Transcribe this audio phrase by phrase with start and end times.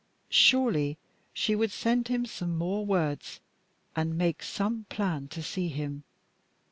[0.29, 0.97] Surely
[1.31, 3.39] she would send him some more words
[3.95, 6.03] and make some plan to see him.